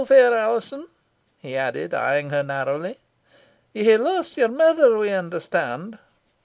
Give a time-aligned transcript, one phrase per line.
[0.01, 0.87] Aweel, fair Alizon,"
[1.37, 2.97] he added, eyeing her narrowly,
[3.71, 5.99] "ye hae lost your mither, we understand?"